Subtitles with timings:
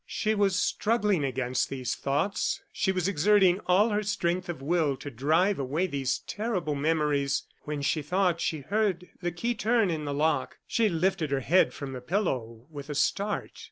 [0.07, 5.11] She was struggling against these thoughts; she was exerting all her strength of will to
[5.11, 10.11] drive away these terrible memories, when she thought she heard the key turn in the
[10.15, 10.57] lock.
[10.65, 13.59] She lifted her head from the pillow with a start.